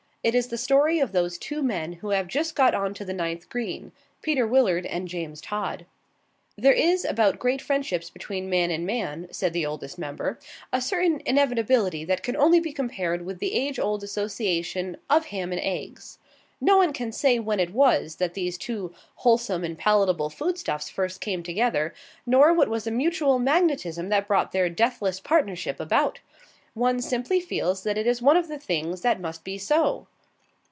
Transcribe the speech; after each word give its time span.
It 0.23 0.35
is 0.35 0.49
the 0.49 0.57
story 0.59 0.99
of 0.99 1.13
those 1.13 1.39
two 1.39 1.63
men 1.63 1.93
who 1.93 2.09
have 2.11 2.27
just 2.27 2.53
got 2.53 2.75
on 2.75 2.93
to 2.93 3.03
the 3.03 3.11
ninth 3.11 3.49
green 3.49 3.91
Peter 4.21 4.45
Willard 4.45 4.85
and 4.85 5.07
James 5.07 5.41
Todd. 5.41 5.87
There 6.55 6.71
is 6.73 7.03
about 7.03 7.39
great 7.39 7.59
friendships 7.59 8.11
between 8.11 8.47
man 8.47 8.69
and 8.69 8.85
man 8.85 9.29
(said 9.31 9.51
the 9.51 9.65
Oldest 9.65 9.97
Member) 9.97 10.37
a 10.71 10.79
certain 10.79 11.23
inevitability 11.25 12.05
that 12.05 12.21
can 12.21 12.35
only 12.35 12.59
be 12.59 12.71
compared 12.71 13.23
with 13.25 13.39
the 13.39 13.55
age 13.55 13.79
old 13.79 14.03
association 14.03 14.95
of 15.09 15.25
ham 15.25 15.51
and 15.51 15.61
eggs. 15.61 16.19
No 16.63 16.77
one 16.77 16.93
can 16.93 17.11
say 17.11 17.39
when 17.39 17.59
it 17.59 17.73
was 17.73 18.17
that 18.17 18.35
these 18.35 18.59
two 18.59 18.93
wholesome 19.15 19.63
and 19.63 19.75
palatable 19.75 20.29
food 20.29 20.55
stuffs 20.59 20.87
first 20.87 21.19
came 21.19 21.41
together, 21.41 21.95
nor 22.27 22.53
what 22.53 22.69
was 22.69 22.83
the 22.83 22.91
mutual 22.91 23.39
magnetism 23.39 24.09
that 24.09 24.27
brought 24.27 24.51
their 24.51 24.69
deathless 24.69 25.19
partnership 25.19 25.79
about. 25.79 26.19
One 26.73 27.01
simply 27.01 27.41
feels 27.41 27.83
that 27.83 27.97
it 27.97 28.07
is 28.07 28.21
one 28.21 28.37
of 28.37 28.47
the 28.47 28.57
things 28.57 29.01
that 29.01 29.19
must 29.19 29.43
be 29.43 29.57
so. 29.57 30.07